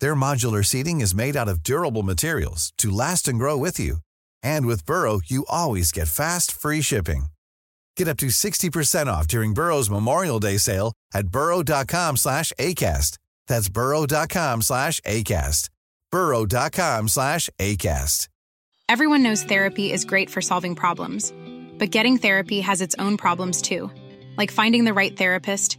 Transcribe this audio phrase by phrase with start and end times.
[0.00, 3.98] Their modular seating is made out of durable materials to last and grow with you.
[4.42, 7.26] And with Burrow, you always get fast, free shipping.
[7.96, 13.18] Get up to 60% off during Burrow's Memorial Day sale at burrow.com slash ACAST.
[13.46, 15.68] That's burrow.com slash ACAST.
[16.10, 18.28] burrow.com slash ACAST.
[18.86, 21.32] Everyone knows therapy is great for solving problems,
[21.78, 23.90] but getting therapy has its own problems too,
[24.36, 25.78] like finding the right therapist,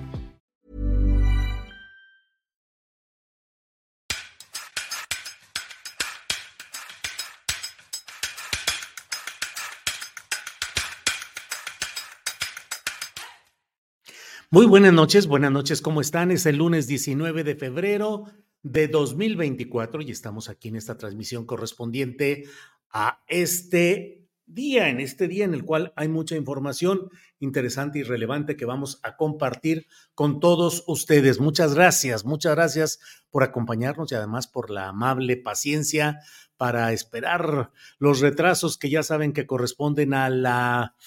[14.53, 16.29] Muy buenas noches, buenas noches, ¿cómo están?
[16.29, 18.25] Es el lunes 19 de febrero
[18.63, 22.43] de 2024 y estamos aquí en esta transmisión correspondiente
[22.91, 28.57] a este día, en este día en el cual hay mucha información interesante y relevante
[28.57, 31.39] que vamos a compartir con todos ustedes.
[31.39, 36.19] Muchas gracias, muchas gracias por acompañarnos y además por la amable paciencia
[36.57, 40.97] para esperar los retrasos que ya saben que corresponden a la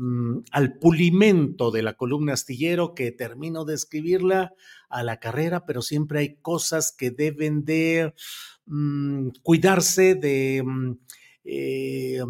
[0.00, 4.54] Mm, al pulimento de la columna astillero que termino de escribirla
[4.88, 8.14] a la carrera, pero siempre hay cosas que deben de
[8.66, 10.92] mm, cuidarse, de mm,
[11.46, 12.20] eh,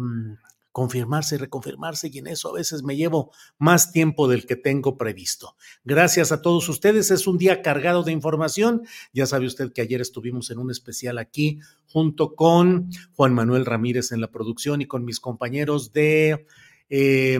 [0.71, 4.97] confirmarse y reconfirmarse, y en eso a veces me llevo más tiempo del que tengo
[4.97, 5.55] previsto.
[5.83, 8.81] Gracias a todos ustedes, es un día cargado de información.
[9.13, 14.11] Ya sabe usted que ayer estuvimos en un especial aquí junto con Juan Manuel Ramírez
[14.11, 16.47] en la producción y con mis compañeros de
[16.89, 17.39] eh,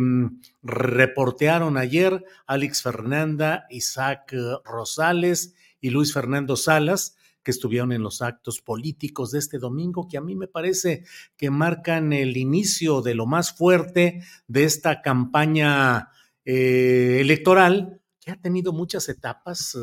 [0.61, 4.33] reportearon ayer Alex Fernanda, Isaac
[4.63, 10.17] Rosales y Luis Fernando Salas, que estuvieron en los actos políticos de este domingo, que
[10.17, 11.03] a mí me parece
[11.37, 16.09] que marcan el inicio de lo más fuerte de esta campaña
[16.45, 19.77] eh, electoral, que ha tenido muchas etapas,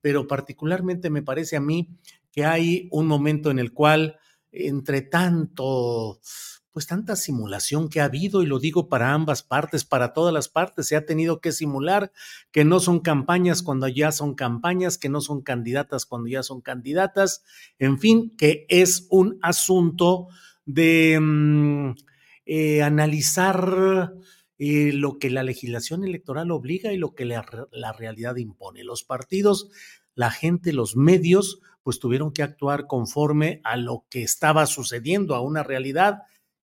[0.00, 1.96] pero particularmente me parece a mí
[2.32, 4.18] que hay un momento en el cual,
[4.50, 6.18] entre tanto
[6.72, 10.48] pues tanta simulación que ha habido, y lo digo para ambas partes, para todas las
[10.48, 12.12] partes, se ha tenido que simular
[12.50, 16.62] que no son campañas cuando ya son campañas, que no son candidatas cuando ya son
[16.62, 17.44] candidatas,
[17.78, 20.28] en fin, que es un asunto
[20.64, 21.94] de mm,
[22.46, 24.14] eh, analizar
[24.58, 28.82] eh, lo que la legislación electoral obliga y lo que la, la realidad impone.
[28.82, 29.68] Los partidos,
[30.14, 35.40] la gente, los medios, pues tuvieron que actuar conforme a lo que estaba sucediendo, a
[35.40, 36.22] una realidad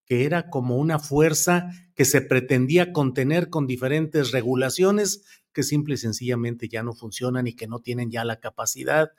[0.09, 5.97] que era como una fuerza que se pretendía contener con diferentes regulaciones que simple y
[5.97, 9.11] sencillamente ya no funcionan y que no tienen ya la capacidad.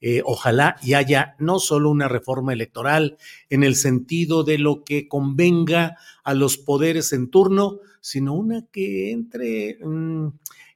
[0.00, 3.16] Eh, ojalá y haya no solo una reforma electoral
[3.50, 9.10] en el sentido de lo que convenga a los poderes en turno, sino una que
[9.10, 10.28] entre, mm,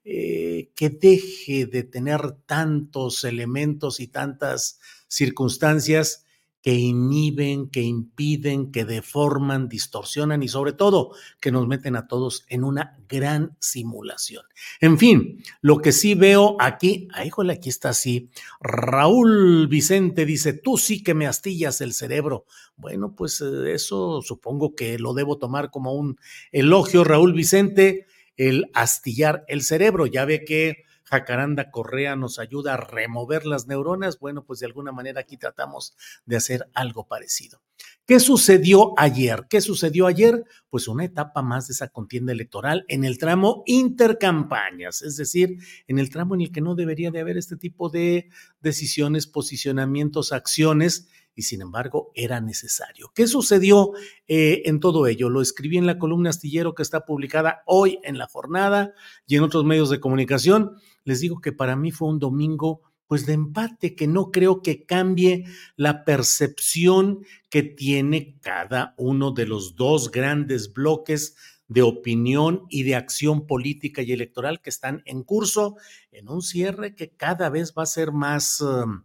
[0.04, 6.24] eh, que deje de tener tantos elementos y tantas circunstancias
[6.62, 12.44] que inhiben, que impiden, que deforman, distorsionan y sobre todo que nos meten a todos
[12.48, 14.44] en una gran simulación.
[14.80, 18.30] En fin, lo que sí veo aquí, ah, aquí está así.
[18.60, 22.44] Raúl Vicente dice, tú sí que me astillas el cerebro.
[22.76, 26.18] Bueno, pues eh, eso supongo que lo debo tomar como un
[26.52, 28.06] elogio, Raúl Vicente,
[28.36, 30.06] el astillar el cerebro.
[30.06, 34.92] Ya ve que Jacaranda Correa nos ayuda a remover las neuronas, bueno, pues de alguna
[34.92, 37.60] manera aquí tratamos de hacer algo parecido.
[38.06, 39.46] ¿Qué sucedió ayer?
[39.48, 40.44] ¿Qué sucedió ayer?
[40.68, 45.58] Pues una etapa más de esa contienda electoral en el tramo intercampañas, es decir,
[45.88, 48.28] en el tramo en el que no debería de haber este tipo de
[48.60, 53.12] decisiones, posicionamientos, acciones y sin embargo era necesario.
[53.14, 53.92] ¿Qué sucedió
[54.28, 55.28] eh, en todo ello?
[55.30, 58.92] Lo escribí en la columna astillero que está publicada hoy en la jornada
[59.26, 60.76] y en otros medios de comunicación.
[61.04, 64.84] Les digo que para mí fue un domingo pues de empate, que no creo que
[64.86, 71.34] cambie la percepción que tiene cada uno de los dos grandes bloques
[71.70, 75.76] de opinión y de acción política y electoral que están en curso
[76.10, 79.04] en un cierre que cada vez va a ser más, um,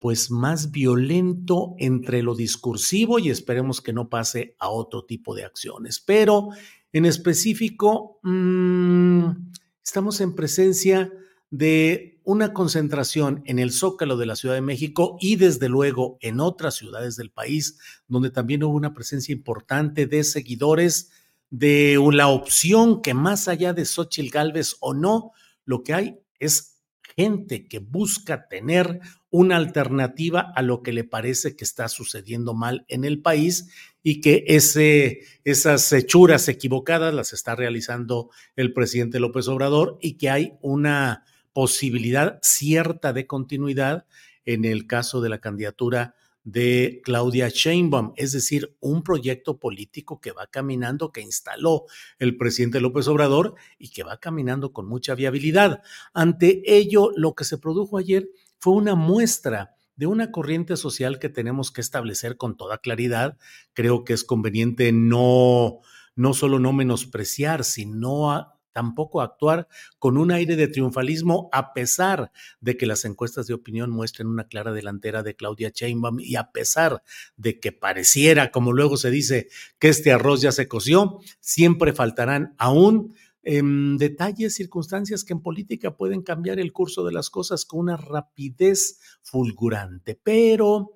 [0.00, 5.44] pues más violento entre lo discursivo y esperemos que no pase a otro tipo de
[5.44, 6.00] acciones.
[6.00, 6.48] Pero
[6.92, 9.30] en específico, mmm,
[9.84, 11.12] estamos en presencia
[11.50, 16.40] de una concentración en el Zócalo de la Ciudad de México y desde luego en
[16.40, 17.78] otras ciudades del país,
[18.08, 21.12] donde también hubo una presencia importante de seguidores
[21.50, 25.32] de la opción que más allá de Xochitl Galvez o no,
[25.64, 26.80] lo que hay es
[27.16, 29.00] gente que busca tener
[29.30, 33.68] una alternativa a lo que le parece que está sucediendo mal en el país
[34.02, 40.30] y que ese, esas hechuras equivocadas las está realizando el presidente López Obrador y que
[40.30, 44.06] hay una posibilidad cierta de continuidad
[44.44, 46.14] en el caso de la candidatura
[46.44, 51.84] de Claudia Sheinbaum, es decir, un proyecto político que va caminando, que instaló
[52.18, 55.82] el presidente López Obrador y que va caminando con mucha viabilidad.
[56.14, 58.28] Ante ello, lo que se produjo ayer
[58.58, 63.36] fue una muestra de una corriente social que tenemos que establecer con toda claridad.
[63.74, 65.80] Creo que es conveniente no,
[66.16, 69.68] no solo no menospreciar, sino a, tampoco actuar
[69.98, 74.44] con un aire de triunfalismo a pesar de que las encuestas de opinión muestren una
[74.44, 77.02] clara delantera de Claudia Sheinbaum y a pesar
[77.36, 82.54] de que pareciera, como luego se dice, que este arroz ya se coció, siempre faltarán
[82.58, 87.80] aún em, detalles, circunstancias que en política pueden cambiar el curso de las cosas con
[87.80, 90.92] una rapidez fulgurante, pero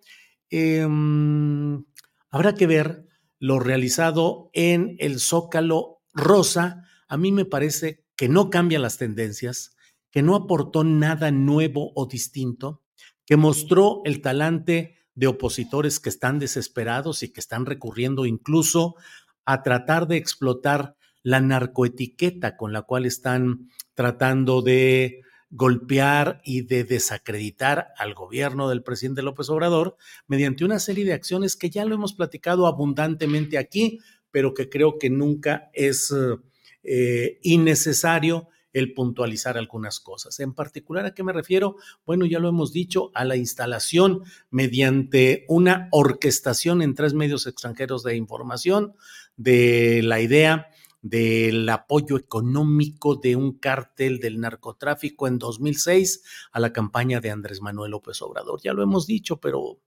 [0.50, 1.84] em,
[2.30, 3.06] habrá que ver
[3.38, 6.82] lo realizado en el Zócalo Rosa,
[7.14, 9.76] a mí me parece que no cambia las tendencias,
[10.10, 12.82] que no aportó nada nuevo o distinto,
[13.24, 18.96] que mostró el talante de opositores que están desesperados y que están recurriendo incluso
[19.44, 26.82] a tratar de explotar la narcoetiqueta con la cual están tratando de golpear y de
[26.82, 29.96] desacreditar al gobierno del presidente López Obrador
[30.26, 34.00] mediante una serie de acciones que ya lo hemos platicado abundantemente aquí,
[34.32, 36.38] pero que creo que nunca es eh,
[36.84, 40.40] eh, innecesario el puntualizar algunas cosas.
[40.40, 41.76] En particular, ¿a qué me refiero?
[42.04, 48.02] Bueno, ya lo hemos dicho, a la instalación mediante una orquestación en tres medios extranjeros
[48.02, 48.94] de información
[49.36, 50.68] de la idea
[51.04, 57.60] del apoyo económico de un cártel del narcotráfico en 2006 a la campaña de Andrés
[57.60, 58.60] Manuel López Obrador.
[58.62, 59.78] Ya lo hemos dicho, pero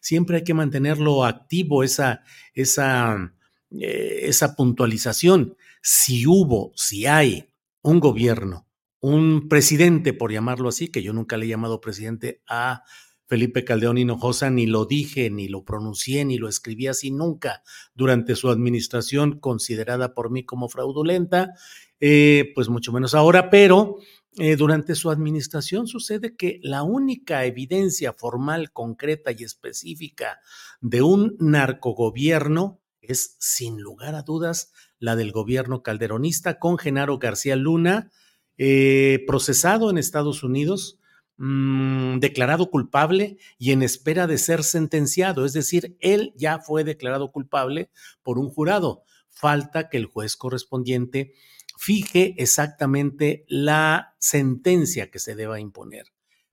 [0.00, 2.22] siempre hay que mantenerlo activo, esa,
[2.52, 3.34] esa,
[3.70, 5.56] eh, esa puntualización
[5.90, 7.48] si hubo, si hay
[7.80, 8.68] un gobierno,
[9.00, 12.82] un presidente, por llamarlo así, que yo nunca le he llamado presidente a
[13.26, 17.62] Felipe Caldeón Hinojosa, ni lo dije, ni lo pronuncié, ni lo escribí así nunca
[17.94, 21.54] durante su administración considerada por mí como fraudulenta,
[22.00, 23.96] eh, pues mucho menos ahora, pero
[24.36, 30.38] eh, durante su administración sucede que la única evidencia formal, concreta y específica
[30.82, 37.56] de un narcogobierno es, sin lugar a dudas, la del gobierno calderonista con Genaro García
[37.56, 38.10] Luna,
[38.56, 40.98] eh, procesado en Estados Unidos,
[41.36, 45.44] mmm, declarado culpable y en espera de ser sentenciado.
[45.44, 47.90] Es decir, él ya fue declarado culpable
[48.22, 49.02] por un jurado.
[49.28, 51.34] Falta que el juez correspondiente
[51.78, 56.06] fije exactamente la sentencia que se deba imponer.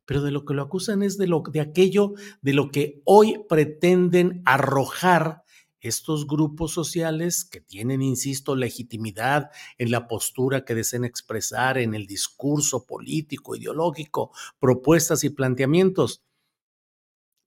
[0.05, 3.43] Pero de lo que lo acusan es de, lo, de aquello de lo que hoy
[3.49, 5.41] pretenden arrojar
[5.87, 12.07] estos grupos sociales que tienen, insisto, legitimidad en la postura que deseen expresar, en el
[12.07, 16.23] discurso político, ideológico, propuestas y planteamientos.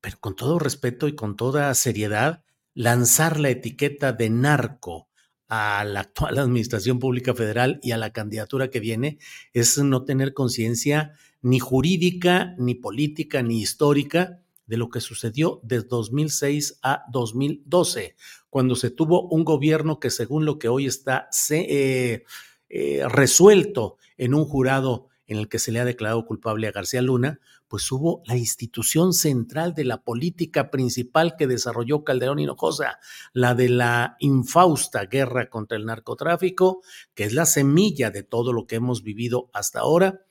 [0.00, 5.08] Pero con todo respeto y con toda seriedad, lanzar la etiqueta de narco
[5.48, 9.18] a la actual Administración Pública Federal y a la candidatura que viene
[9.52, 15.80] es no tener conciencia ni jurídica, ni política, ni histórica de lo que sucedió de
[15.80, 18.14] 2006 a 2012,
[18.50, 22.24] cuando se tuvo un gobierno que según lo que hoy está eh,
[22.68, 27.02] eh, resuelto en un jurado en el que se le ha declarado culpable a García
[27.02, 32.98] Luna, pues hubo la institución central de la política principal que desarrolló Calderón Hinojosa,
[33.32, 36.82] la de la infausta guerra contra el narcotráfico,
[37.14, 40.22] que es la semilla de todo lo que hemos vivido hasta ahora,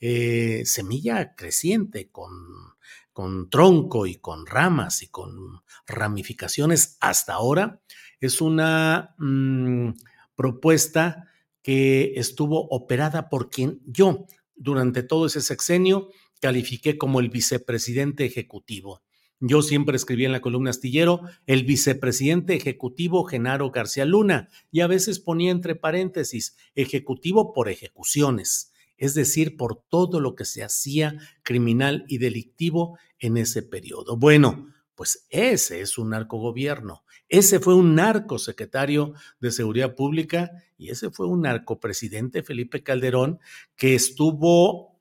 [0.00, 2.71] eh, semilla creciente con
[3.12, 7.80] con tronco y con ramas y con ramificaciones hasta ahora,
[8.20, 9.90] es una mm,
[10.34, 11.28] propuesta
[11.62, 14.26] que estuvo operada por quien yo
[14.56, 19.02] durante todo ese sexenio califiqué como el vicepresidente ejecutivo.
[19.44, 24.86] Yo siempre escribía en la columna astillero el vicepresidente ejecutivo Genaro García Luna y a
[24.86, 31.18] veces ponía entre paréntesis ejecutivo por ejecuciones, es decir, por todo lo que se hacía
[31.42, 34.16] criminal y delictivo en ese periodo.
[34.16, 37.04] Bueno, pues ese es un narcogobierno.
[37.28, 43.40] Ese fue un narco secretario de Seguridad Pública y ese fue un narcopresidente Felipe Calderón
[43.74, 44.91] que estuvo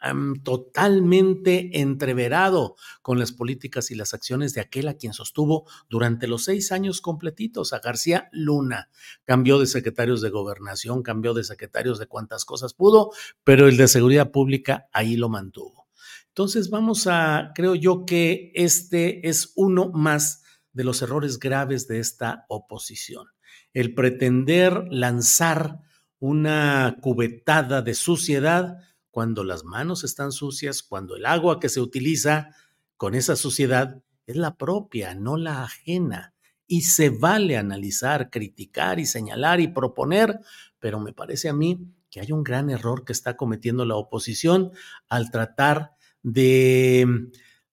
[0.43, 6.45] totalmente entreverado con las políticas y las acciones de aquel a quien sostuvo durante los
[6.45, 8.89] seis años completitos, a García Luna.
[9.25, 13.11] Cambió de secretarios de gobernación, cambió de secretarios de cuantas cosas pudo,
[13.43, 15.87] pero el de Seguridad Pública ahí lo mantuvo.
[16.29, 20.43] Entonces vamos a, creo yo que este es uno más
[20.73, 23.27] de los errores graves de esta oposición.
[23.73, 25.79] El pretender lanzar
[26.19, 28.77] una cubetada de suciedad
[29.11, 32.55] cuando las manos están sucias, cuando el agua que se utiliza
[32.97, 36.33] con esa suciedad es la propia, no la ajena.
[36.65, 40.39] Y se vale analizar, criticar y señalar y proponer,
[40.79, 44.71] pero me parece a mí que hay un gran error que está cometiendo la oposición
[45.09, 45.91] al tratar
[46.23, 47.05] de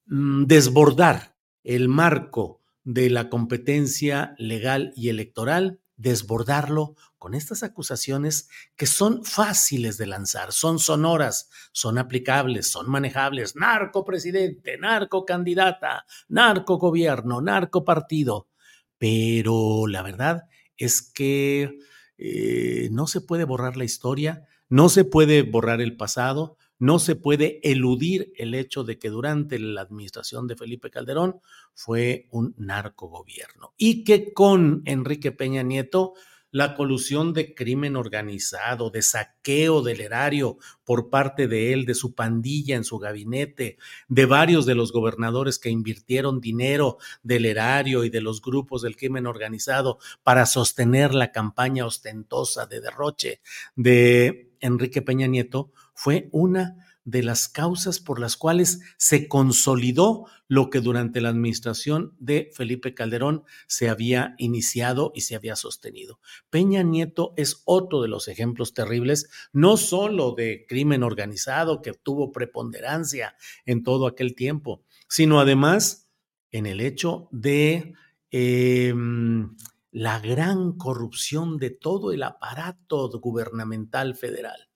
[0.06, 8.86] mm, desbordar el marco de la competencia legal y electoral, desbordarlo con estas acusaciones que
[8.86, 13.56] son fáciles de lanzar, son sonoras, son aplicables, son manejables.
[13.56, 18.48] Narco presidente, narco candidata, narco gobierno, narco partido.
[18.96, 20.44] Pero la verdad
[20.76, 21.78] es que
[22.16, 27.16] eh, no se puede borrar la historia, no se puede borrar el pasado, no se
[27.16, 31.40] puede eludir el hecho de que durante la administración de Felipe Calderón
[31.74, 36.14] fue un narcogobierno y que con Enrique Peña Nieto
[36.50, 42.14] la colusión de crimen organizado, de saqueo del erario por parte de él, de su
[42.14, 43.76] pandilla en su gabinete,
[44.08, 48.96] de varios de los gobernadores que invirtieron dinero del erario y de los grupos del
[48.96, 53.40] crimen organizado para sostener la campaña ostentosa de derroche
[53.76, 60.70] de Enrique Peña Nieto, fue una de las causas por las cuales se consolidó lo
[60.70, 66.20] que durante la administración de Felipe Calderón se había iniciado y se había sostenido.
[66.50, 72.30] Peña Nieto es otro de los ejemplos terribles, no solo de crimen organizado que tuvo
[72.30, 73.34] preponderancia
[73.66, 76.08] en todo aquel tiempo, sino además
[76.52, 77.94] en el hecho de
[78.30, 79.56] em,
[79.90, 84.67] la gran corrupción de todo el aparato gubernamental federal.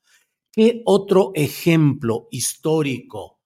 [0.55, 3.41] ¿Qué otro ejemplo histórico,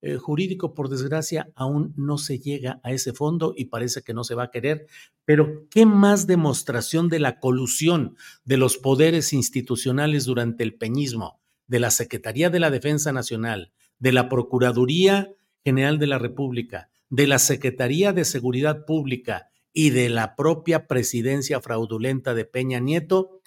[0.00, 4.22] eh, jurídico, por desgracia, aún no se llega a ese fondo y parece que no
[4.22, 4.86] se va a querer?
[5.24, 11.80] Pero ¿qué más demostración de la colusión de los poderes institucionales durante el peñismo, de
[11.80, 17.40] la Secretaría de la Defensa Nacional, de la Procuraduría General de la República, de la
[17.40, 23.40] Secretaría de Seguridad Pública y de la propia presidencia fraudulenta de Peña Nieto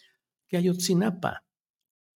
[0.50, 1.46] que Ayotzinapa?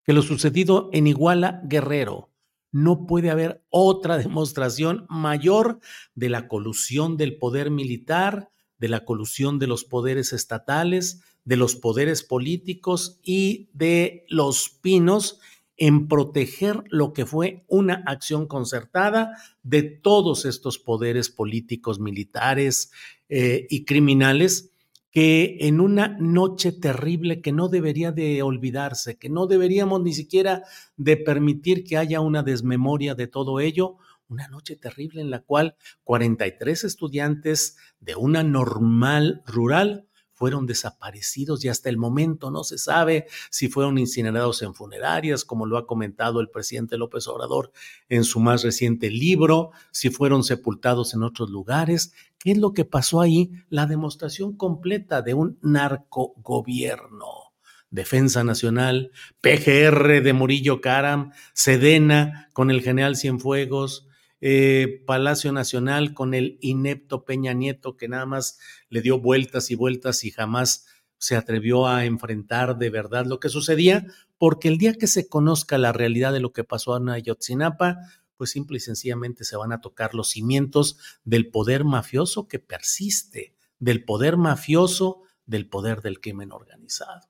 [0.09, 2.31] Que lo sucedido en Iguala Guerrero.
[2.71, 5.81] No puede haber otra demostración mayor
[6.15, 8.49] de la colusión del poder militar,
[8.79, 15.41] de la colusión de los poderes estatales, de los poderes políticos y de los pinos
[15.77, 22.91] en proteger lo que fue una acción concertada de todos estos poderes políticos, militares
[23.29, 24.71] eh, y criminales
[25.11, 30.63] que en una noche terrible que no debería de olvidarse, que no deberíamos ni siquiera
[30.97, 33.97] de permitir que haya una desmemoria de todo ello,
[34.27, 40.08] una noche terrible en la cual 43 estudiantes de una normal rural
[40.39, 45.65] fueron desaparecidos y hasta el momento no se sabe si fueron incinerados en funerarias, como
[45.65, 47.73] lo ha comentado el presidente López Obrador
[48.07, 52.13] en su más reciente libro, si fueron sepultados en otros lugares.
[52.39, 53.51] ¿Qué es lo que pasó ahí?
[53.69, 57.51] La demostración completa de un narcogobierno.
[57.89, 64.07] Defensa Nacional, PGR de Murillo Caram, Sedena con el general Cienfuegos,
[64.41, 69.75] eh, Palacio Nacional con el inepto Peña Nieto que nada más le dio vueltas y
[69.75, 70.85] vueltas y jamás
[71.17, 75.77] se atrevió a enfrentar de verdad lo que sucedía, porque el día que se conozca
[75.77, 77.97] la realidad de lo que pasó en Ayotzinapa,
[78.37, 83.53] pues simple y sencillamente se van a tocar los cimientos del poder mafioso que persiste,
[83.79, 87.27] del poder mafioso, del poder del crimen organizado.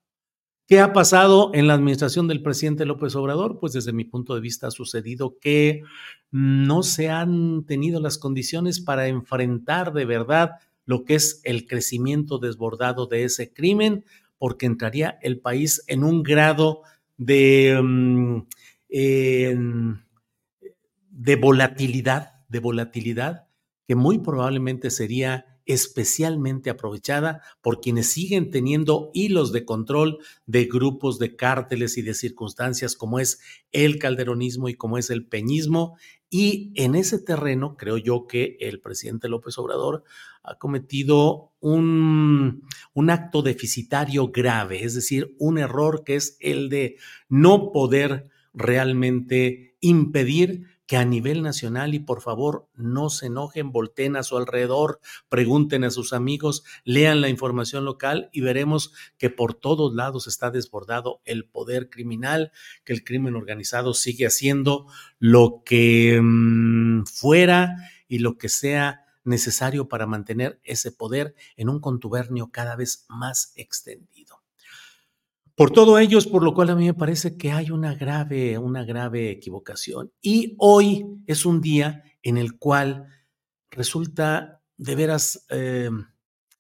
[0.69, 3.57] ¿Qué ha pasado en la administración del presidente López Obrador?
[3.59, 5.81] Pues desde mi punto de vista ha sucedido que
[6.29, 10.51] no se han tenido las condiciones para enfrentar de verdad
[10.85, 14.05] lo que es el crecimiento desbordado de ese crimen,
[14.38, 16.83] porque entraría el país en un grado
[17.17, 18.43] de, mm,
[21.09, 23.47] de volatilidad, de volatilidad
[23.88, 31.19] que muy probablemente sería especialmente aprovechada por quienes siguen teniendo hilos de control de grupos
[31.19, 33.39] de cárteles y de circunstancias como es
[33.71, 35.95] el calderonismo y como es el peñismo.
[36.27, 40.03] Y en ese terreno creo yo que el presidente López Obrador
[40.41, 42.63] ha cometido un,
[42.95, 46.97] un acto deficitario grave, es decir, un error que es el de
[47.27, 54.15] no poder realmente impedir que a nivel nacional y por favor no se enojen, volteen
[54.15, 59.53] a su alrededor, pregunten a sus amigos, lean la información local y veremos que por
[59.53, 62.51] todos lados está desbordado el poder criminal,
[62.86, 64.88] que el crimen organizado sigue haciendo
[65.19, 67.75] lo que mm, fuera
[68.08, 73.53] y lo que sea necesario para mantener ese poder en un contubernio cada vez más
[73.55, 74.18] extendido.
[75.59, 78.57] Por todo ello es por lo cual a mí me parece que hay una grave,
[78.57, 80.09] una grave equivocación.
[80.21, 83.07] Y hoy es un día en el cual
[83.69, 85.89] resulta de veras eh,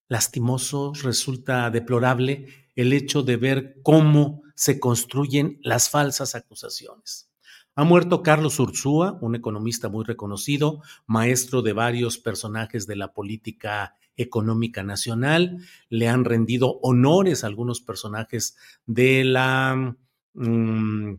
[0.09, 7.31] lastimoso, resulta deplorable el hecho de ver cómo se construyen las falsas acusaciones.
[7.75, 13.95] Ha muerto Carlos Ursúa, un economista muy reconocido, maestro de varios personajes de la política
[14.19, 15.57] económica nacional.
[15.89, 19.95] Le han rendido honores a algunos personajes de la,
[20.33, 21.13] mm,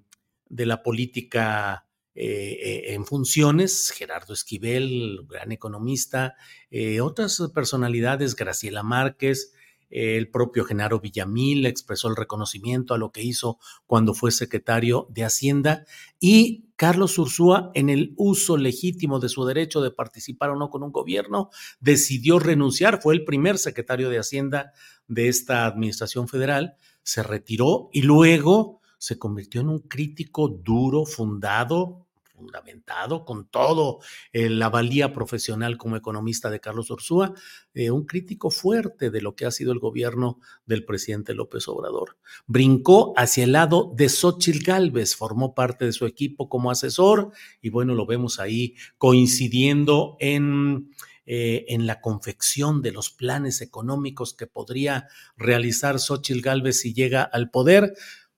[0.49, 6.35] de la política eh, eh, en funciones, Gerardo Esquivel, gran economista,
[6.71, 9.55] eh, otras personalidades, Graciela Márquez,
[9.91, 15.25] el propio Genaro Villamil expresó el reconocimiento a lo que hizo cuando fue secretario de
[15.25, 15.85] Hacienda
[16.19, 20.83] y Carlos Ursúa, en el uso legítimo de su derecho de participar o no con
[20.83, 23.03] un gobierno, decidió renunciar.
[23.03, 24.73] Fue el primer secretario de Hacienda
[25.07, 32.07] de esta administración federal, se retiró y luego se convirtió en un crítico duro, fundado,
[32.41, 34.01] fundamentado con todo
[34.33, 37.35] eh, la valía profesional como economista de Carlos Ursúa,
[37.75, 42.17] eh, un crítico fuerte de lo que ha sido el gobierno del presidente López Obrador.
[42.47, 47.31] Brincó hacia el lado de Xochitl Gálvez, formó parte de su equipo como asesor
[47.61, 50.91] y bueno, lo vemos ahí coincidiendo en...
[51.33, 57.23] Eh, en la confección de los planes económicos que podría realizar Xochitl Gálvez si llega
[57.23, 57.93] al poder,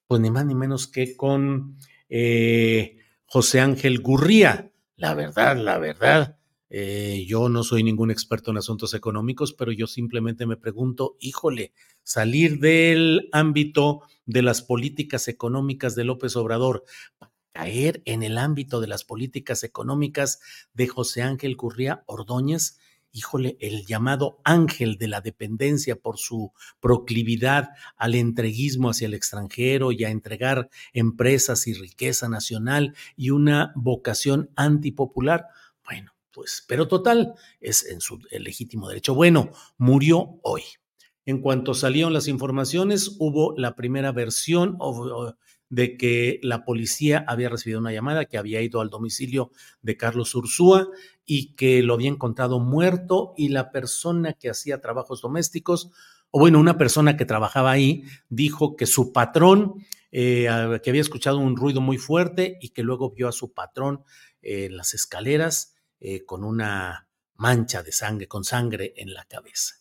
[0.07, 1.79] pues ni más ni menos que con
[3.33, 4.75] José Ángel Gurría.
[4.95, 6.37] La verdad, la verdad,
[6.69, 11.73] eh, yo no soy ningún experto en asuntos económicos, pero yo simplemente me pregunto, híjole,
[12.03, 16.85] salir del ámbito de las políticas económicas de López Obrador
[17.55, 20.41] caer en el ámbito de las políticas económicas
[20.75, 22.77] de José Ángel Gurría Ordóñez,
[23.13, 29.93] híjole, el llamado ángel de la dependencia por su proclividad al entreguismo hacia el extranjero
[29.93, 35.47] y a entregar empresas y riqueza nacional y una vocación antipopular.
[35.85, 39.15] Bueno, pues, pero total, es en su legítimo derecho.
[39.15, 40.63] Bueno, murió hoy.
[41.25, 44.77] En cuanto salieron las informaciones, hubo la primera versión
[45.73, 50.35] de que la policía había recibido una llamada, que había ido al domicilio de Carlos
[50.35, 50.91] Ursúa
[51.25, 55.91] y que lo había encontrado muerto y la persona que hacía trabajos domésticos,
[56.31, 59.77] o bueno, una persona que trabajaba ahí, dijo que su patrón,
[60.11, 60.47] eh,
[60.83, 64.03] que había escuchado un ruido muy fuerte y que luego vio a su patrón
[64.43, 69.77] en las escaleras eh, con una mancha de sangre, con sangre en la cabeza.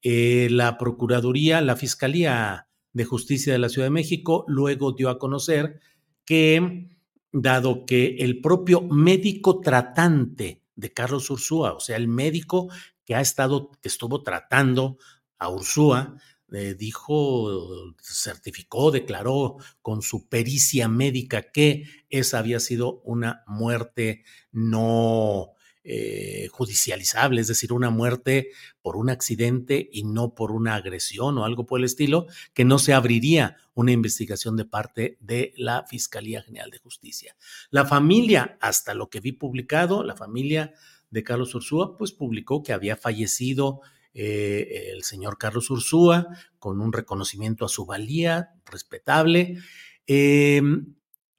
[0.00, 2.65] Eh, la Procuraduría, la Fiscalía
[2.96, 5.80] de Justicia de la Ciudad de México luego dio a conocer
[6.24, 6.88] que,
[7.30, 12.70] dado que el propio médico tratante de Carlos Ursúa, o sea, el médico
[13.04, 14.96] que ha estado, que estuvo tratando
[15.38, 16.16] a Ursúa,
[16.50, 25.50] eh, dijo, certificó, declaró con su pericia médica que esa había sido una muerte no
[25.88, 28.50] eh, judicializable, es decir, una muerte
[28.82, 32.80] por un accidente y no por una agresión o algo por el estilo, que no
[32.80, 37.36] se abriría una investigación de parte de la Fiscalía General de Justicia.
[37.70, 40.74] La familia, hasta lo que vi publicado, la familia
[41.10, 43.80] de Carlos Ursúa, pues publicó que había fallecido
[44.12, 46.26] eh, el señor Carlos Ursúa
[46.58, 49.58] con un reconocimiento a su valía respetable.
[50.06, 50.96] Em,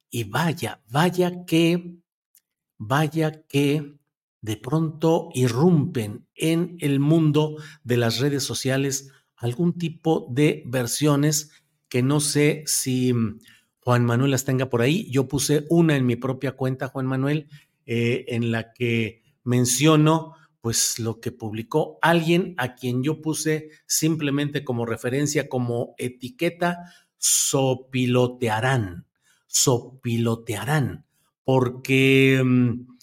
[0.08, 1.98] y vaya, vaya que,
[2.78, 3.98] vaya que
[4.40, 11.52] de pronto irrumpen en el mundo de las redes sociales algún tipo de versiones
[11.88, 13.12] que no sé si
[13.80, 15.10] Juan Manuel las tenga por ahí.
[15.10, 17.48] Yo puse una en mi propia cuenta, Juan Manuel,
[17.86, 24.64] eh, en la que menciono pues lo que publicó alguien a quien yo puse simplemente
[24.64, 29.06] como referencia, como etiqueta, sopilotearán,
[29.46, 31.06] sopilotearán,
[31.44, 32.42] porque...
[32.44, 32.98] Mm,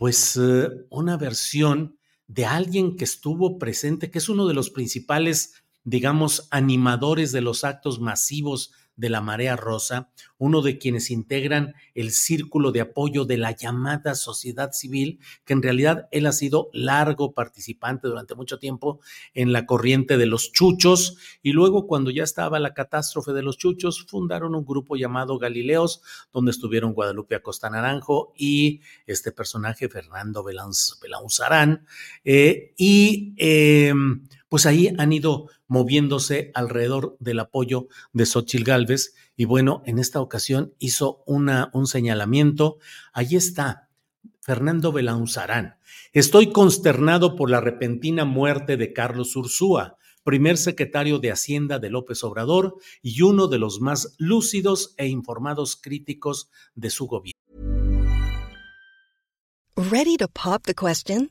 [0.00, 5.62] pues eh, una versión de alguien que estuvo presente, que es uno de los principales,
[5.84, 12.10] digamos, animadores de los actos masivos de la Marea Rosa, uno de quienes integran el
[12.12, 17.32] círculo de apoyo de la llamada sociedad civil, que en realidad él ha sido largo
[17.32, 19.00] participante durante mucho tiempo
[19.32, 23.56] en la corriente de los chuchos y luego cuando ya estaba la catástrofe de los
[23.56, 30.44] chuchos, fundaron un grupo llamado Galileos, donde estuvieron Guadalupe Acosta Naranjo y este personaje Fernando
[30.44, 31.86] Belauzarán,
[32.24, 33.94] eh, y eh,
[34.50, 39.14] pues ahí han ido moviéndose alrededor del apoyo de Xochitl Galvez.
[39.36, 42.78] Y bueno, en esta ocasión hizo una, un señalamiento.
[43.12, 43.88] Allí está,
[44.40, 45.76] Fernando Belaunzarán.
[46.12, 52.24] Estoy consternado por la repentina muerte de Carlos Ursúa, primer secretario de Hacienda de López
[52.24, 57.38] Obrador y uno de los más lúcidos e informados críticos de su gobierno.
[59.76, 61.30] Ready to pop the question?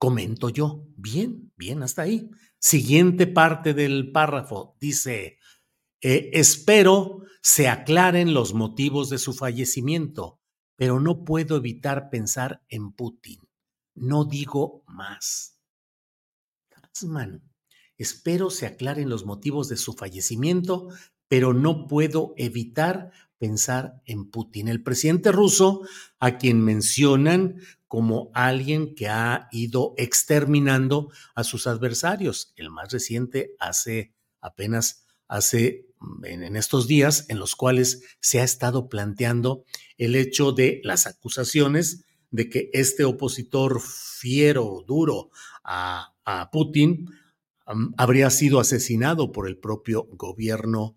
[0.00, 0.86] Comento yo.
[0.96, 2.30] Bien, bien, hasta ahí.
[2.58, 4.74] Siguiente parte del párrafo.
[4.80, 5.36] Dice,
[6.00, 10.40] eh, espero se aclaren los motivos de su fallecimiento,
[10.74, 13.40] pero no puedo evitar pensar en Putin.
[13.94, 15.58] No digo más.
[16.70, 17.42] Tasman,
[17.98, 20.88] espero se aclaren los motivos de su fallecimiento,
[21.28, 25.80] pero no puedo evitar pensar en Putin, el presidente ruso,
[26.20, 27.56] a quien mencionan
[27.88, 32.52] como alguien que ha ido exterminando a sus adversarios.
[32.54, 38.44] El más reciente hace apenas hace mm, en, estos días en los cuales se ha
[38.44, 39.64] estado planteando
[39.96, 45.30] el hecho de las acusaciones de que este opositor fiero, duro
[45.64, 46.14] a,
[46.52, 47.10] Putin,
[47.96, 50.96] habría sido asesinado por el propio gobierno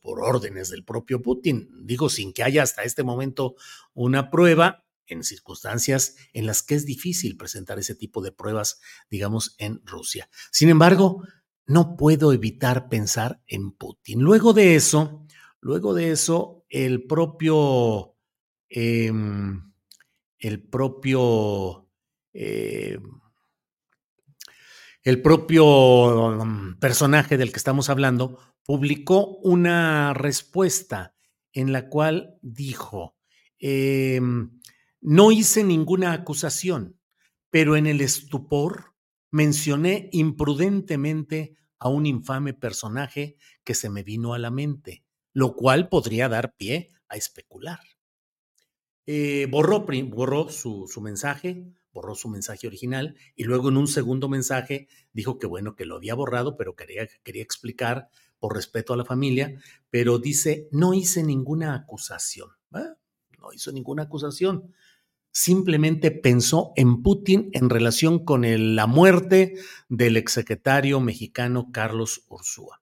[0.00, 1.68] por órdenes del propio Putin.
[1.84, 3.54] Digo, sin que haya hasta este momento
[3.94, 9.54] una prueba, en circunstancias en las que es difícil presentar ese tipo de pruebas, digamos,
[9.58, 10.28] en Rusia.
[10.50, 11.22] Sin embargo,
[11.66, 14.20] no puedo evitar pensar en Putin.
[14.20, 15.26] Luego de eso,
[15.60, 18.16] luego de eso, el propio,
[18.68, 19.72] em,
[20.38, 21.88] el propio,
[22.32, 23.02] em,
[25.02, 25.64] el propio
[26.42, 31.14] um, personaje del que estamos hablando publicó una respuesta
[31.52, 33.16] en la cual dijo,
[33.58, 34.60] em,
[35.00, 36.98] no hice ninguna acusación,
[37.48, 38.94] pero en el estupor
[39.30, 45.88] mencioné imprudentemente a un infame personaje que se me vino a la mente, lo cual
[45.88, 47.80] podría dar pie a especular.
[49.06, 54.28] Eh, borró, borró su, su, mensaje, borró su mensaje original y luego en un segundo
[54.28, 58.10] mensaje dijo que bueno, que lo había borrado, pero quería, quería explicar
[58.48, 62.50] respeto a la familia, pero dice, no hice ninguna acusación.
[63.38, 64.72] No hizo ninguna acusación
[65.36, 69.56] simplemente pensó en Putin en relación con la muerte
[69.90, 72.80] del exsecretario mexicano Carlos Ursúa.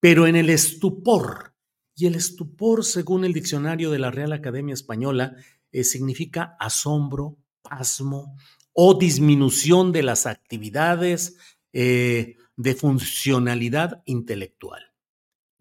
[0.00, 1.54] Pero en el estupor,
[1.94, 5.36] y el estupor, según el diccionario de la Real Academia Española,
[5.70, 8.36] eh, significa asombro, pasmo
[8.72, 11.36] o disminución de las actividades
[11.72, 14.91] eh, de funcionalidad intelectual.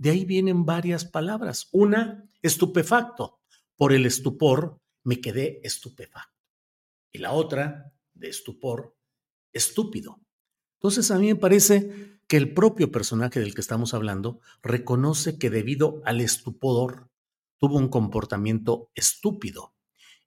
[0.01, 1.69] De ahí vienen varias palabras.
[1.71, 3.39] Una, estupefacto.
[3.77, 6.41] Por el estupor me quedé estupefacto
[7.11, 8.97] y la otra, de estupor,
[9.53, 10.19] estúpido.
[10.79, 15.51] Entonces a mí me parece que el propio personaje del que estamos hablando reconoce que
[15.51, 17.11] debido al estupor
[17.59, 19.75] tuvo un comportamiento estúpido.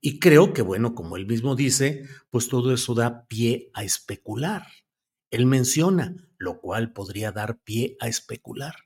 [0.01, 4.69] Y creo que, bueno, como él mismo dice, pues todo eso da pie a especular.
[5.33, 8.77] Él menciona, lo cual podría dar pie a especular.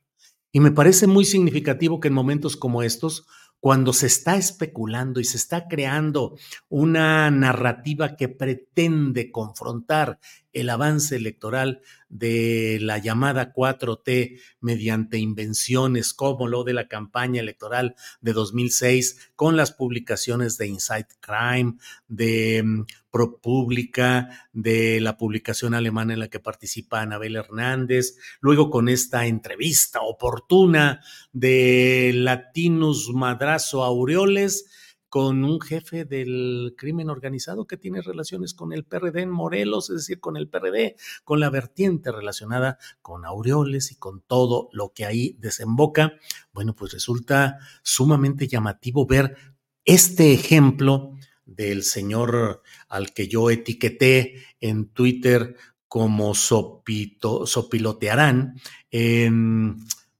[0.53, 3.27] Y me parece muy significativo que en momentos como estos,
[3.61, 6.37] cuando se está especulando y se está creando
[6.69, 10.21] una narrativa que pretende confrontar
[10.61, 17.97] el avance electoral de la llamada 4T mediante invenciones como lo de la campaña electoral
[18.21, 21.75] de 2006 con las publicaciones de Inside Crime,
[22.09, 28.89] de mm, ProPublica, de la publicación alemana en la que participa Anabel Hernández, luego con
[28.89, 31.01] esta entrevista oportuna
[31.33, 34.67] de Latinus Madrazo Aureoles,
[35.09, 39.97] con un jefe del crimen organizado que tiene relaciones con el PRD en Morelos, es
[39.97, 40.95] decir, con el PRD,
[41.25, 46.15] con la vertiente relacionada con Aureoles y con todo lo que ahí desemboca,
[46.53, 49.37] bueno, pues resulta sumamente llamativo ver
[49.85, 51.13] este ejemplo
[51.47, 55.57] del señor al que yo etiqueté en Twitter
[55.89, 58.61] como sopilotearán,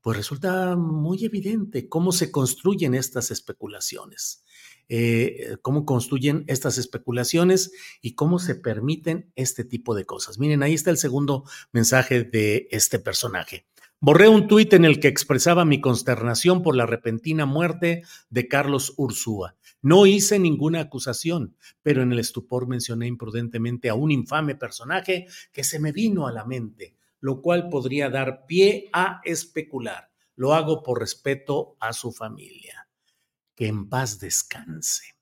[0.01, 4.43] pues resulta muy evidente cómo se construyen estas especulaciones.
[4.91, 10.39] Eh, cómo construyen estas especulaciones y cómo se permiten este tipo de cosas.
[10.39, 13.67] Miren, ahí está el segundo mensaje de este personaje.
[14.01, 18.95] Borré un tuit en el que expresaba mi consternación por la repentina muerte de Carlos
[18.97, 19.57] Ursúa.
[19.83, 25.65] No hice ninguna acusación, pero en el estupor mencioné imprudentemente a un infame personaje que
[25.65, 30.11] se me vino a la mente, lo cual podría dar pie a especular.
[30.37, 32.78] Lo hago por respeto a su familia
[33.59, 35.17] que en paz descanse.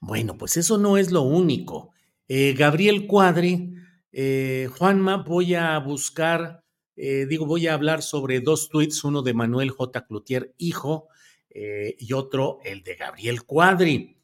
[0.00, 1.92] Bueno, pues eso no es lo único.
[2.28, 3.74] Eh, Gabriel Cuadri,
[4.10, 6.64] eh, Juanma, voy a buscar,
[6.96, 10.06] eh, digo, voy a hablar sobre dos tweets, uno de Manuel J.
[10.06, 11.08] Cloutier, hijo,
[11.56, 14.18] y otro, el de Gabriel Cuadri.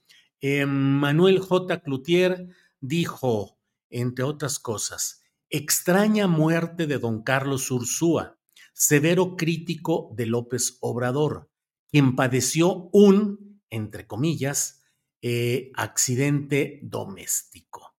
[0.66, 1.80] Manuel J.
[1.80, 2.48] Cloutier
[2.80, 3.56] dijo,
[3.88, 8.36] entre otras cosas, extraña muerte de don Carlos Ursúa,
[8.72, 11.48] severo crítico de López Obrador,
[11.88, 14.82] quien padeció un entre comillas,
[15.22, 17.94] eh, accidente doméstico.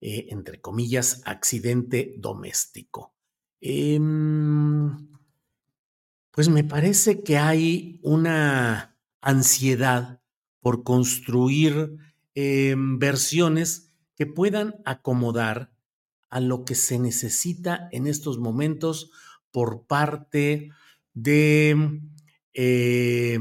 [0.00, 3.14] Eh, entre comillas, accidente doméstico.
[3.60, 5.08] Em,
[6.30, 10.22] pues me parece que hay una ansiedad
[10.60, 11.96] por construir
[12.34, 15.72] em, versiones que puedan acomodar
[16.30, 19.10] a lo que se necesita en estos momentos
[19.50, 20.70] por parte
[21.14, 22.00] de
[22.54, 23.38] eh,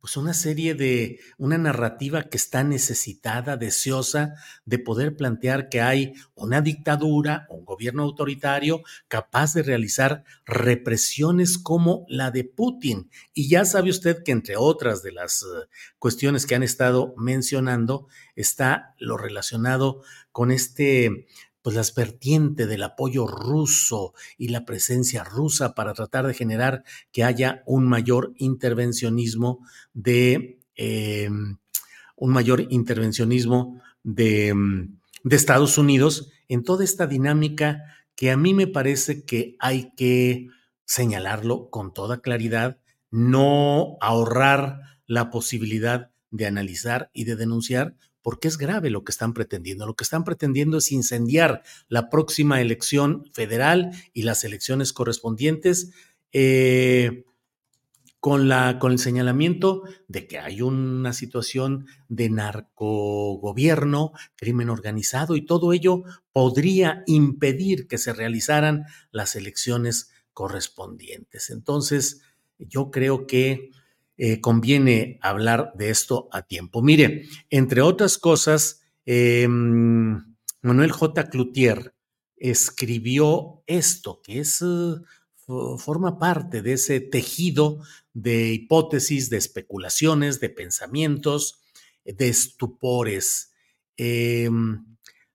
[0.00, 4.34] pues una serie de, una narrativa que está necesitada, deseosa
[4.64, 12.06] de poder plantear que hay una dictadura, un gobierno autoritario capaz de realizar represiones como
[12.08, 13.10] la de Putin.
[13.34, 18.08] Y ya sabe usted que entre otras de las eh, cuestiones que han estado mencionando
[18.34, 21.26] está lo relacionado con este
[21.62, 27.24] pues las vertientes del apoyo ruso y la presencia rusa para tratar de generar que
[27.24, 29.60] haya un mayor intervencionismo
[29.92, 31.58] de em,
[32.16, 37.82] un mayor intervencionismo de, mm, de Estados Unidos en toda esta dinámica
[38.14, 40.48] que a mí me parece que hay que
[40.84, 42.78] señalarlo con toda claridad,
[43.10, 49.32] no ahorrar la posibilidad de analizar y de denunciar, porque es grave lo que están
[49.32, 49.86] pretendiendo.
[49.86, 55.92] Lo que están pretendiendo es incendiar la próxima elección federal y las elecciones correspondientes
[56.32, 57.24] eh,
[58.20, 65.46] con, la, con el señalamiento de que hay una situación de narcogobierno, crimen organizado y
[65.46, 66.02] todo ello
[66.32, 71.50] podría impedir que se realizaran las elecciones correspondientes.
[71.50, 72.20] Entonces,
[72.58, 73.70] yo creo que
[74.22, 76.82] eh, conviene hablar de esto a tiempo.
[76.82, 81.30] Mire, entre otras cosas, em, Manuel J.
[81.30, 81.94] Cloutier
[82.36, 84.96] escribió esto, que es, eh,
[85.78, 87.80] forma parte de ese tejido
[88.12, 91.62] de hipótesis, de especulaciones, de pensamientos,
[92.04, 93.54] de estupores.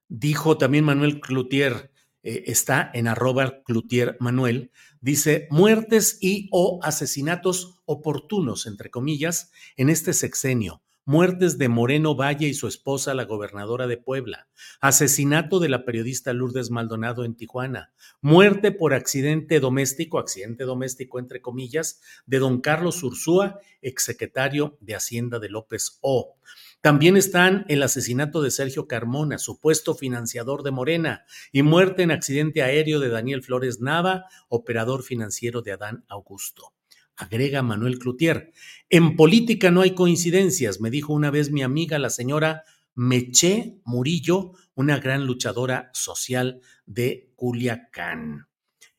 [0.08, 1.90] Dijo también Manuel Cloutier,
[2.26, 9.90] eh, está en arroba Cloutier Manuel, dice muertes y o asesinatos oportunos, entre comillas, en
[9.90, 10.82] este sexenio.
[11.04, 14.48] Muertes de Moreno Valle y su esposa, la gobernadora de Puebla.
[14.80, 17.92] Asesinato de la periodista Lourdes Maldonado en Tijuana.
[18.20, 25.38] Muerte por accidente doméstico, accidente doméstico entre comillas, de don Carlos Ursúa, exsecretario de Hacienda
[25.38, 26.34] de López O.
[26.80, 32.62] También están el asesinato de Sergio Carmona, supuesto financiador de Morena, y muerte en accidente
[32.62, 36.74] aéreo de Daniel Flores Nava, operador financiero de Adán Augusto.
[37.16, 38.52] Agrega Manuel Cloutier.
[38.90, 44.52] En política no hay coincidencias, me dijo una vez mi amiga, la señora Meche Murillo,
[44.74, 48.48] una gran luchadora social de Culiacán.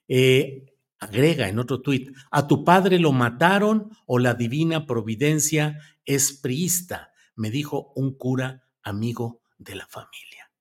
[0.08, 6.34] Eh, Agrega en otro tuit, a tu padre lo mataron o la divina providencia es
[6.34, 10.52] priista, me dijo un cura amigo de la familia.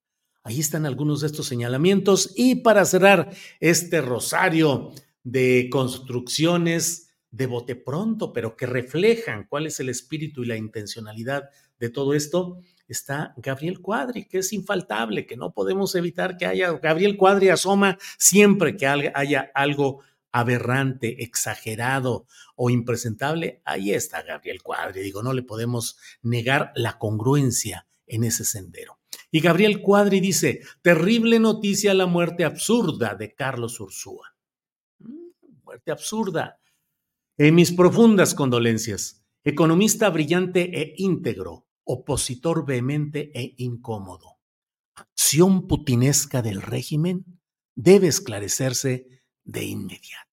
[0.45, 4.93] Ahí están algunos de estos señalamientos y para cerrar este rosario
[5.25, 11.51] de construcciones de bote pronto, pero que reflejan cuál es el espíritu y la intencionalidad
[11.81, 16.73] de todo esto, está Gabriel Cuadri, que es infaltable, que no podemos evitar que haya.
[16.79, 20.03] Gabriel Cuadri asoma siempre que haya algo
[20.37, 23.63] aberrante, exagerado o impresentable.
[23.65, 25.01] Ahí está Gabriel Cuadri.
[25.01, 28.99] Digo, no le podemos negar la congruencia en ese sendero.
[29.31, 34.37] Y Gabriel Cuadri dice, terrible noticia la muerte absurda de Carlos Ursúa.
[34.99, 35.31] Mm,
[35.65, 36.61] muerte absurda.
[37.39, 44.37] En mis profundas condolencias, economista brillante e íntegro, opositor vehemente e incómodo.
[44.95, 47.41] Acción putinesca del régimen
[47.75, 50.26] debe esclarecerse de inmediato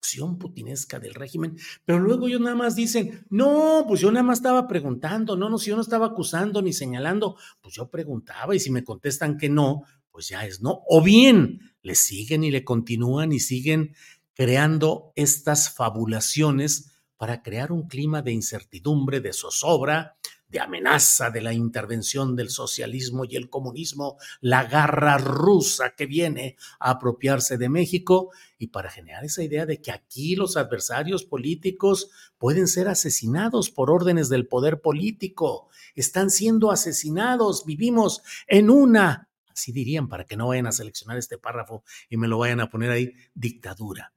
[0.00, 4.38] acción putinesca del régimen, pero luego ellos nada más dicen, no, pues yo nada más
[4.38, 8.60] estaba preguntando, no, no, si yo no estaba acusando ni señalando, pues yo preguntaba y
[8.60, 12.64] si me contestan que no, pues ya es no, o bien le siguen y le
[12.64, 13.94] continúan y siguen
[14.32, 20.16] creando estas fabulaciones para crear un clima de incertidumbre, de zozobra,
[20.50, 26.56] de amenaza de la intervención del socialismo y el comunismo, la garra rusa que viene
[26.78, 32.10] a apropiarse de México y para generar esa idea de que aquí los adversarios políticos
[32.36, 39.72] pueden ser asesinados por órdenes del poder político, están siendo asesinados, vivimos en una, así
[39.72, 42.90] dirían para que no vayan a seleccionar este párrafo y me lo vayan a poner
[42.90, 44.12] ahí, dictadura.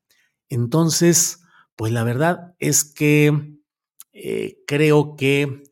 [0.50, 1.42] Entonces,
[1.76, 3.60] pues la verdad es que
[4.14, 5.64] eh, creo que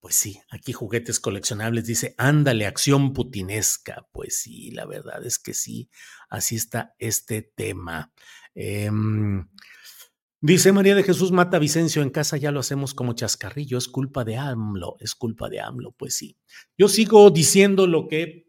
[0.00, 4.08] pues sí, aquí juguetes coleccionables dice, ándale, acción putinesca.
[4.12, 5.90] Pues sí, la verdad es que sí,
[6.30, 8.10] así está este tema.
[8.54, 9.46] Em,
[10.40, 14.24] dice María de Jesús Mata Vicencio, en casa ya lo hacemos como chascarrillo, es culpa
[14.24, 15.92] de AMLO, es culpa de AMLO.
[15.92, 16.38] Pues sí,
[16.78, 18.46] yo sigo diciendo lo que he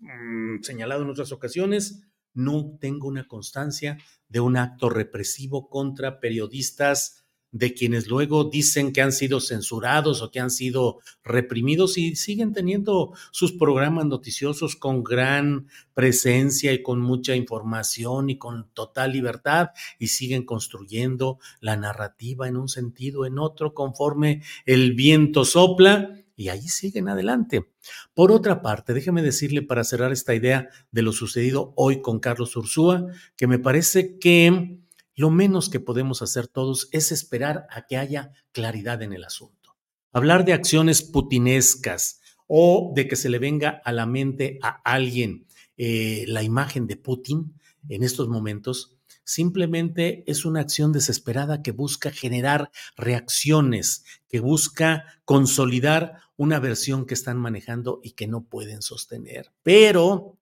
[0.00, 7.27] mm, señalado en otras ocasiones, no tengo una constancia de un acto represivo contra periodistas
[7.50, 12.52] de quienes luego dicen que han sido censurados o que han sido reprimidos y siguen
[12.52, 19.70] teniendo sus programas noticiosos con gran presencia y con mucha información y con total libertad
[19.98, 26.50] y siguen construyendo la narrativa en un sentido, en otro, conforme el viento sopla y
[26.50, 27.72] ahí siguen adelante.
[28.14, 32.54] Por otra parte, déjeme decirle para cerrar esta idea de lo sucedido hoy con Carlos
[32.56, 33.06] Ursúa,
[33.36, 34.78] que me parece que
[35.18, 39.76] lo menos que podemos hacer todos es esperar a que haya claridad en el asunto.
[40.12, 45.48] Hablar de acciones putinescas o de que se le venga a la mente a alguien
[45.76, 52.12] eh, la imagen de Putin en estos momentos, simplemente es una acción desesperada que busca
[52.12, 59.50] generar reacciones, que busca consolidar una versión que están manejando y que no pueden sostener.
[59.64, 60.37] Pero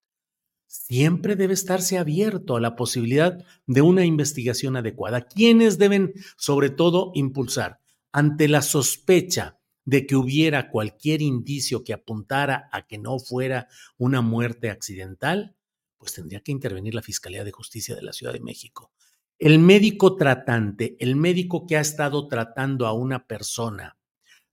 [0.66, 5.26] siempre debe estarse abierto a la posibilidad de una investigación adecuada.
[5.26, 7.81] ¿Quiénes deben, sobre todo, impulsar?
[8.12, 14.20] Ante la sospecha de que hubiera cualquier indicio que apuntara a que no fuera una
[14.20, 15.57] muerte accidental,
[15.96, 18.92] pues tendría que intervenir la Fiscalía de Justicia de la Ciudad de México.
[19.38, 23.96] El médico tratante, el médico que ha estado tratando a una persona,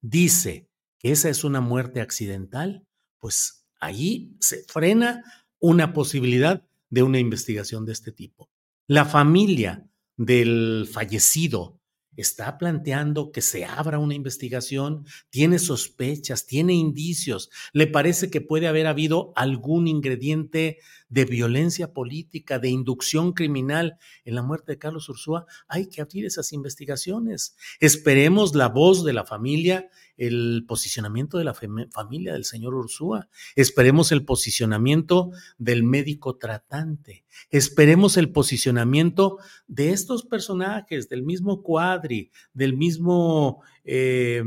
[0.02, 2.86] dice que esa es una muerte accidental,
[3.19, 5.23] pues ahí se frena
[5.63, 8.49] una posibilidad de una investigación de este tipo.
[8.86, 11.80] La familia del fallecido
[12.17, 18.67] está planteando que se abra una investigación, tiene sospechas, tiene indicios, le parece que puede
[18.67, 20.80] haber habido algún ingrediente
[21.13, 26.26] de violencia política, de inducción criminal en la muerte de Carlos Ursúa, hay que abrir
[26.26, 27.56] esas investigaciones.
[27.80, 34.12] Esperemos la voz de la familia el posicionamiento de la familia del señor Ursúa, esperemos
[34.12, 42.78] el posicionamiento del médico tratante, esperemos el posicionamiento de estos personajes, del mismo Cuadri, del
[42.78, 44.43] mismo eh,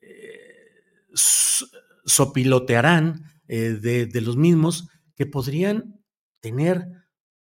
[0.00, 1.06] eh,
[2.04, 6.00] Sopilotearán, eh, de los mismos que podrían
[6.40, 6.88] tener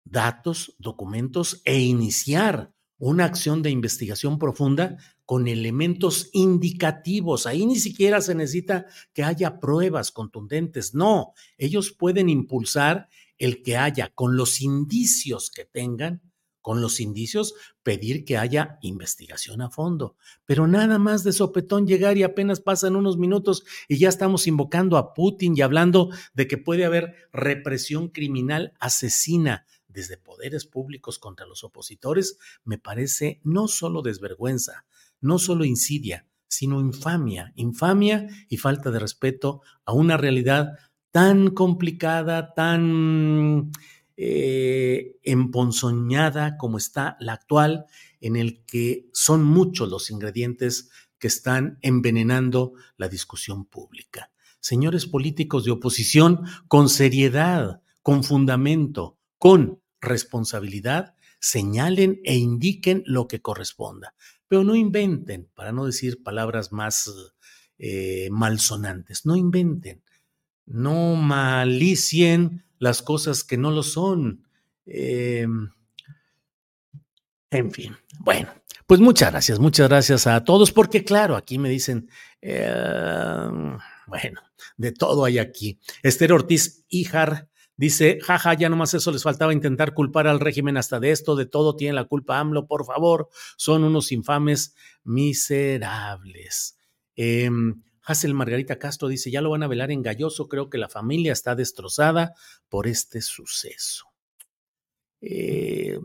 [0.04, 4.96] datos, documentos e iniciar una acción de investigación profunda
[5.26, 7.46] con elementos indicativos.
[7.46, 10.94] Ahí ni siquiera se necesita que haya pruebas contundentes.
[10.94, 13.08] No, ellos pueden impulsar
[13.38, 16.22] el que haya, con los indicios que tengan,
[16.66, 17.54] con los indicios,
[17.84, 20.16] pedir que haya investigación a fondo.
[20.46, 24.96] Pero nada más de sopetón llegar y apenas pasan unos minutos y ya estamos invocando
[24.96, 31.46] a Putin y hablando de que puede haber represión criminal asesina desde poderes públicos contra
[31.46, 34.86] los opositores me parece no solo desvergüenza,
[35.20, 40.72] no solo insidia, sino infamia, infamia y falta de respeto a una realidad
[41.12, 43.70] tan complicada, tan
[44.16, 47.86] eh, emponzoñada como está la actual,
[48.20, 54.30] en el que son muchos los ingredientes que están envenenando la discusión pública.
[54.60, 63.40] Señores políticos de oposición, con seriedad, con fundamento, con responsabilidad, señalen e indiquen lo que
[63.40, 64.14] corresponda,
[64.48, 67.10] pero no inventen, para no decir palabras más
[67.78, 70.02] eh, malsonantes, no inventen,
[70.66, 74.46] no malicien las cosas que no lo son.
[74.84, 75.70] Em,
[77.50, 78.50] en fin, bueno,
[78.86, 82.08] pues muchas gracias, muchas gracias a todos, porque claro, aquí me dicen,
[82.40, 84.40] em, bueno,
[84.76, 85.78] de todo hay aquí.
[86.02, 91.00] Esther Ortiz Ijar dice, jaja, ya nomás eso les faltaba intentar culpar al régimen hasta
[91.00, 96.78] de esto, de todo tiene la culpa AMLO, por favor, son unos infames miserables.
[97.16, 97.50] Eh,
[98.06, 101.32] Hazel Margarita Castro dice, ya lo van a velar en Galloso, creo que la familia
[101.32, 102.34] está destrozada
[102.68, 104.06] por este suceso.
[105.20, 105.98] Eh,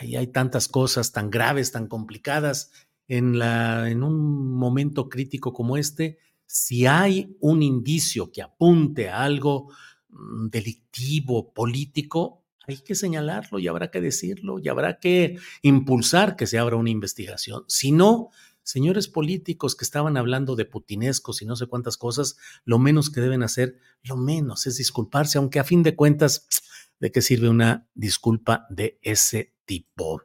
[0.00, 2.70] hay tantas cosas tan graves, tan complicadas
[3.08, 6.18] en, la, en un momento crítico como este.
[6.46, 9.72] Si hay un indicio que apunte a algo
[10.08, 16.46] mm, delictivo, político, hay que señalarlo y habrá que decirlo y habrá que impulsar que
[16.46, 17.64] se abra una investigación.
[17.66, 18.30] Si no,
[18.70, 23.20] señores políticos que estaban hablando de putinescos y no sé cuántas cosas, lo menos que
[23.20, 26.46] deben hacer, lo menos es disculparse, aunque a fin de cuentas,
[27.00, 30.22] ¿de qué sirve una disculpa de ese tipo?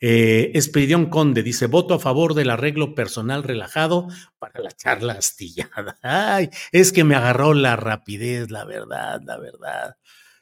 [0.00, 0.52] Eh,
[1.10, 5.98] Conde dice, voto a favor del arreglo personal relajado para la charla astillada.
[6.02, 9.96] Ay, es que me agarró la rapidez, la verdad, la verdad.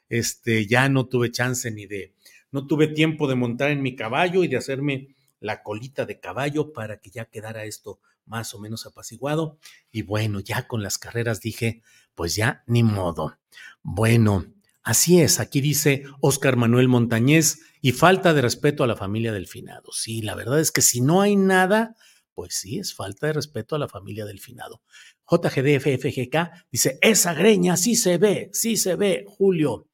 [0.09, 2.15] Este, ya no tuve chance ni de,
[2.51, 6.73] no tuve tiempo de montar en mi caballo y de hacerme la colita de caballo
[6.73, 9.59] para que ya quedara esto más o menos apaciguado.
[9.91, 11.83] Y bueno, ya con las carreras dije,
[12.15, 13.39] pues ya ni modo.
[13.83, 14.47] Bueno,
[14.83, 19.49] así es, aquí dice Óscar Manuel Montañez, y falta de respeto a la familia del
[19.49, 19.91] finado.
[19.93, 21.97] Sí, la verdad es que si no hay nada,
[22.33, 24.83] pues sí, es falta de respeto a la familia del finado.
[25.29, 29.89] JGDFFGK dice, esa greña sí se ve, sí se ve, Julio.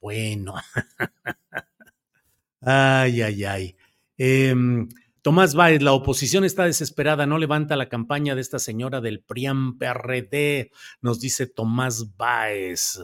[0.00, 0.54] Bueno.
[2.60, 3.76] ay, ay, ay.
[4.18, 4.88] Em,
[5.22, 9.78] Tomás Báez, la oposición está desesperada, no levanta la campaña de esta señora del PRIAM
[9.78, 12.98] PRD, nos dice Tomás Báez.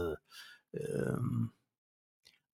[0.72, 1.50] Em,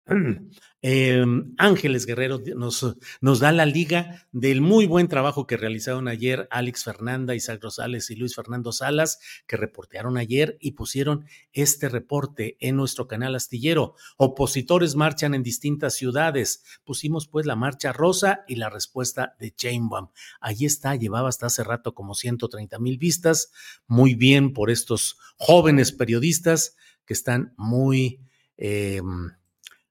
[0.84, 6.48] Em, Ángeles Guerrero nos, nos, da la liga del muy buen trabajo que realizaron ayer
[6.52, 12.58] Alex Fernanda, Isaac Rosales y Luis Fernando Salas, que reportearon ayer y pusieron este reporte
[12.60, 13.96] en nuestro canal astillero.
[14.18, 16.64] Opositores marchan en distintas ciudades.
[16.86, 20.10] Pusimos pues la marcha rosa y la respuesta de Chainbaum.
[20.40, 23.52] Allí está, llevaba hasta hace rato como 130 mil vistas.
[23.88, 28.20] Muy bien por estos jóvenes periodistas que están muy...
[28.58, 29.02] Eh,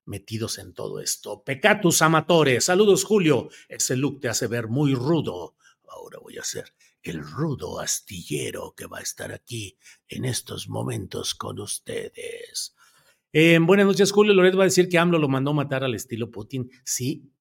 [0.07, 1.43] metidos en todo esto.
[1.43, 2.65] Pecatus amatores.
[2.65, 3.49] Saludos, Julio.
[3.69, 5.55] Ese look te hace ver muy rudo.
[5.87, 9.77] Ahora voy a ser el rudo astillero que va a estar aquí
[10.07, 12.75] en estos momentos con ustedes.
[13.31, 14.33] Eh, buenas noches, Julio.
[14.33, 16.69] Loret va a decir que AMLO lo mandó matar al estilo Putin.
[16.83, 17.31] Sí,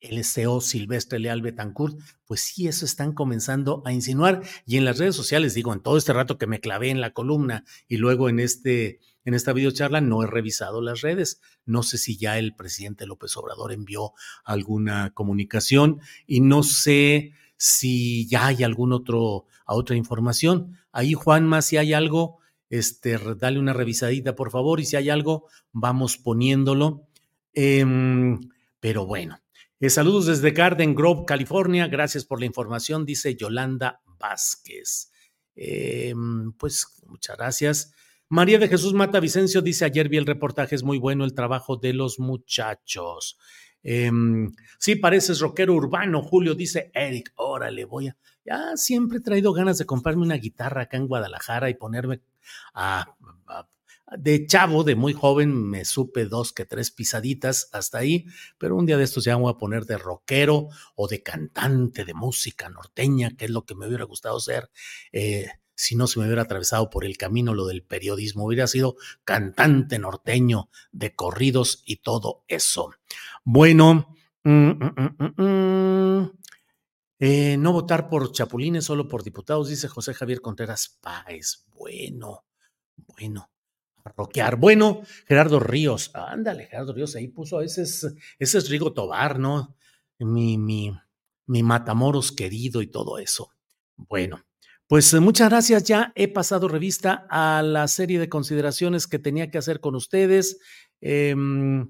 [0.00, 4.42] el SEO Silvestre Leal Betancourt, pues sí, eso están comenzando a insinuar.
[4.66, 7.12] Y en las redes sociales, digo, en todo este rato que me clavé en la
[7.12, 11.40] columna y luego en este en esta videocharla no he revisado las redes.
[11.64, 14.12] No sé si ya el presidente López Obrador envió
[14.44, 20.78] alguna comunicación y no sé si ya hay algún otro otra información.
[20.92, 22.38] Ahí Juanma, si hay algo,
[22.70, 27.08] este, dale una revisadita por favor y si hay algo, vamos poniéndolo.
[27.52, 28.38] Em,
[28.78, 29.40] pero bueno,
[29.80, 31.88] eh, saludos desde Garden Grove, California.
[31.88, 35.10] Gracias por la información, dice Yolanda Vázquez.
[35.56, 37.92] Em, pues muchas gracias.
[38.28, 41.76] María de Jesús Mata Vicencio dice, ayer vi el reportaje, es muy bueno el trabajo
[41.76, 43.38] de los muchachos.
[43.82, 48.16] Em, sí, pareces rockero urbano, Julio, dice Eric, órale, voy a...
[48.44, 52.20] Ya siempre he traído ganas de comprarme una guitarra acá en Guadalajara y ponerme
[52.74, 53.16] a,
[54.16, 58.26] de chavo, de muy joven, me supe dos que tres pisaditas hasta ahí,
[58.58, 62.14] pero un día de estos ya voy a poner de rockero o de cantante de
[62.14, 64.70] música norteña, que es lo que me hubiera gustado ser.
[65.12, 68.96] Eh, si no se me hubiera atravesado por el camino lo del periodismo, hubiera sido
[69.24, 72.90] cantante norteño de corridos y todo eso.
[73.44, 76.30] Bueno, mm, mm, mm,
[77.18, 81.66] eh, no votar por chapulines, solo por diputados, dice José Javier Contreras Páez.
[81.74, 82.44] Bueno,
[82.96, 83.50] bueno.
[84.16, 84.56] roquear.
[84.56, 87.82] Bueno, Gerardo Ríos, ándale, Gerardo Ríos, ahí puso, ese
[88.38, 89.76] es, Rigo Tobar, ¿no?
[90.18, 90.92] Mi, mi,
[91.46, 93.50] mi Matamoros querido y todo eso.
[93.96, 94.45] Bueno,
[94.86, 95.84] pues eh, muchas gracias.
[95.84, 100.58] Ya he pasado revista a la serie de consideraciones que tenía que hacer con ustedes.
[101.00, 101.88] Em,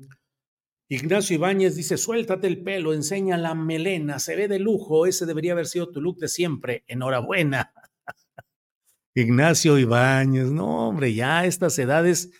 [0.88, 5.52] Ignacio Ibáñez dice, suéltate el pelo, enseña la melena, se ve de lujo, ese debería
[5.52, 6.84] haber sido tu look de siempre.
[6.86, 7.72] Enhorabuena.
[9.14, 12.30] Ignacio Ibáñez, no hombre, ya a estas edades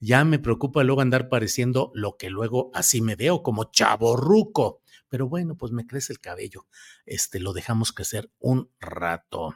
[0.00, 4.82] ya me preocupa luego andar pareciendo lo que luego así me veo, como chaborruco.
[5.08, 6.66] Pero bueno, pues me crece el cabello.
[7.06, 9.54] Este, lo dejamos crecer un rato.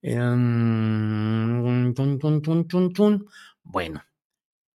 [0.00, 1.94] Em,
[3.64, 4.02] bueno,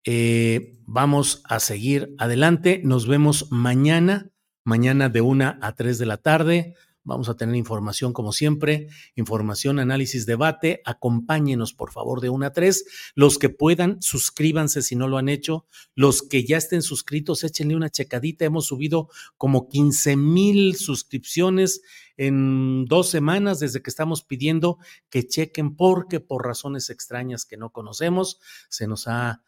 [0.06, 2.82] eh, vamos a seguir adelante.
[2.84, 4.30] Nos vemos mañana,
[4.66, 6.76] mañana de una a tres de la tarde.
[7.06, 10.82] Vamos a tener información como siempre, información, análisis, debate.
[10.86, 12.86] Acompáñenos por favor de una a tres.
[13.14, 15.66] Los que puedan, suscríbanse si no lo han hecho.
[15.96, 18.46] Los que ya estén suscritos, échenle una checadita.
[18.46, 21.82] Hemos subido como 15 mil suscripciones
[22.16, 24.78] en dos semanas desde que estamos pidiendo
[25.10, 28.40] que chequen porque por razones extrañas que no conocemos
[28.70, 29.42] se nos ha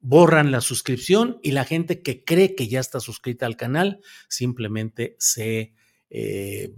[0.00, 5.14] borran la suscripción y la gente que cree que ya está suscrita al canal simplemente
[5.20, 5.74] se
[6.10, 6.72] eh,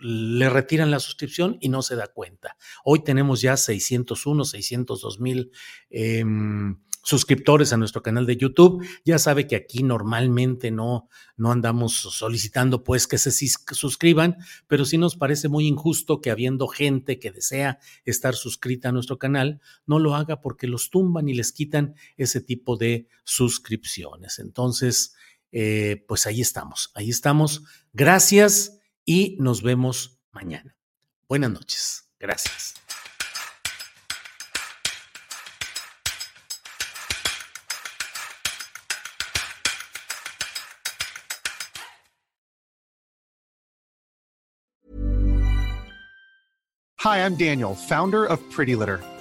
[0.00, 2.56] le retiran la suscripción y no se da cuenta.
[2.84, 5.50] Hoy tenemos ya 601, 602 mil
[5.88, 8.84] em, suscriptores a nuestro canal de YouTube.
[9.04, 14.36] Ya sabe que aquí normalmente no, no andamos solicitando pues que se suscriban,
[14.66, 19.18] pero sí nos parece muy injusto que habiendo gente que desea estar suscrita a nuestro
[19.18, 24.38] canal, no lo haga porque los tumban y les quitan ese tipo de suscripciones.
[24.38, 25.14] Entonces,
[25.56, 27.62] eh, pues ahí estamos, ahí estamos.
[27.92, 30.76] Gracias y nos vemos mañana.
[31.28, 32.10] Buenas noches.
[32.18, 32.74] Gracias.
[46.98, 48.98] Hi, I'm Daniel, founder of Pretty Litter.